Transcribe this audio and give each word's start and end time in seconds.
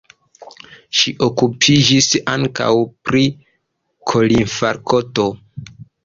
Ŝi 0.99 1.11
okupiĝis 1.25 2.07
ankaŭ 2.35 2.69
pri 3.09 3.21
korinfarkto. 4.13 5.27